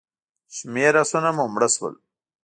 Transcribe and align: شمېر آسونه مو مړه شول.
شمېر 0.55 0.93
آسونه 1.03 1.29
مو 1.35 1.45
مړه 1.53 1.69
شول. 1.75 1.93